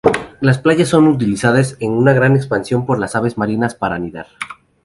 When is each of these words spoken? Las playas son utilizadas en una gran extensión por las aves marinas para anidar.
Las 0.39 0.57
playas 0.57 0.87
son 0.87 1.07
utilizadas 1.07 1.77
en 1.79 1.91
una 1.91 2.11
gran 2.13 2.35
extensión 2.35 2.87
por 2.87 2.97
las 2.97 3.15
aves 3.15 3.37
marinas 3.37 3.75
para 3.75 3.93
anidar. 3.97 4.25